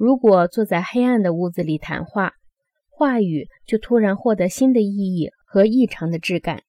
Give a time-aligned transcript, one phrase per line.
[0.00, 2.32] 如果坐在黑暗的屋子里谈话，
[2.88, 6.62] 话语就突然获得新的意义和异常的质感。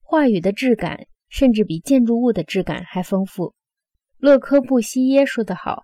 [0.00, 3.54] 话语的质感甚至比建筑物的质感还丰富。
[4.18, 5.82] 勒科布西耶说得好：“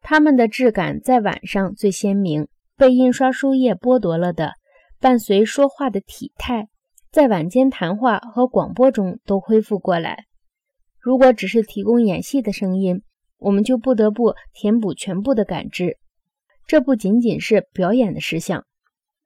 [0.00, 4.54] 它们的质感在晚上最鲜明，被印刷书页剥夺了的，
[4.98, 6.68] 伴随说话的体态，
[7.12, 10.24] 在晚间谈话和广播中都恢复过来。
[10.98, 13.02] 如果只是提供演戏的声音，
[13.38, 15.96] 我们就不得不填补全部的感知。
[16.66, 18.64] 这不仅仅是表演的事项，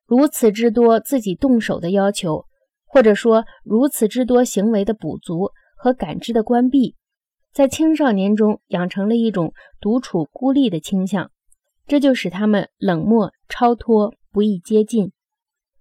[0.06, 2.46] 如此之多自己动手的要求。”
[2.94, 6.94] 或者说，如此之多行为的补足和感知的关闭，
[7.50, 11.30] 在青少年中养成了一种独处孤立的倾向，
[11.86, 15.10] 这就使他们冷漠、超脱、不易接近。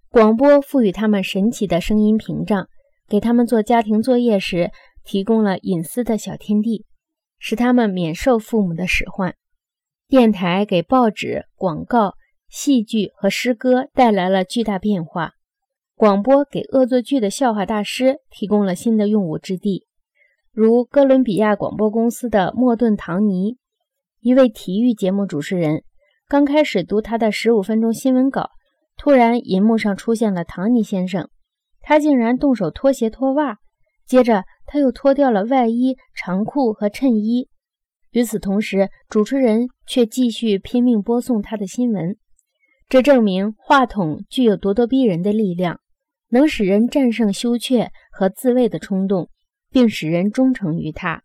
[0.09, 2.69] 广播赋予他们神奇的声音屏障，
[3.09, 4.71] 给他们做家庭作业时
[5.03, 6.85] 提供了隐私的小天地，
[7.41, 9.35] 使他们免受父母的使唤。
[10.07, 12.13] 电台给报纸、广告、
[12.47, 15.31] 戏剧和诗歌带来了巨大变化。
[15.95, 19.87] 广播给恶作剧的笑话大师提供了新的用武之地，
[20.51, 23.57] 如哥伦比亚广播公司的莫顿·唐尼，
[24.19, 25.83] 一位体育节目主持人，
[26.27, 28.51] 刚开始读他的十五分钟新闻稿，
[28.97, 31.29] 突然银幕上出现了唐尼先生，
[31.81, 33.59] 他竟然动手脱鞋脱袜，
[34.11, 37.47] 接着他又脱掉了外衣、长裤和衬衣。
[38.11, 42.17] 与此同时，主持人却继续拼命播送他的新闻，
[42.89, 45.79] 这证明话筒具有咄咄逼人的力量。
[46.27, 49.29] 能使人战胜羞怯和自卫的冲动，
[49.69, 51.23] 并使人忠诚于他。